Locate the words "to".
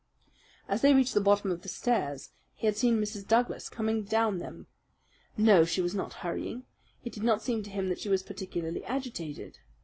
7.61-7.69